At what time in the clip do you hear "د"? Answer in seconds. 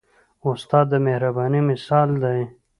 0.91-0.93